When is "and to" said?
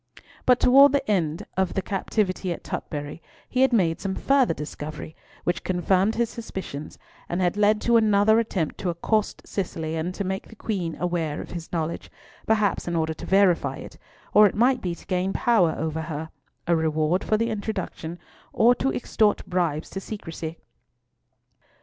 9.95-10.23